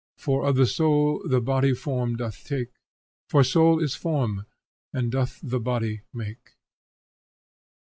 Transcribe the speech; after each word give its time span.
For, 0.17 0.47
of 0.47 0.55
the 0.55 0.65
soul, 0.65 1.21
the 1.27 1.39
body 1.41 1.75
form 1.75 2.15
doth 2.15 2.43
take, 2.43 2.71
For 3.29 3.43
soul 3.43 3.79
is 3.79 3.93
form, 3.93 4.47
and 4.91 5.11
doth 5.11 5.39
the 5.43 5.59
body 5.59 6.01
make." 6.11 6.55